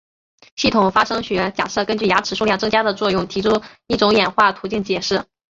[0.55, 5.23] 系统发生学假设根据牙齿数量增加的作用提出一种演化途径解释。